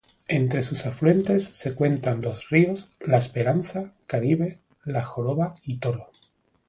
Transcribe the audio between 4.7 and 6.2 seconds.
La Joroba y Toro.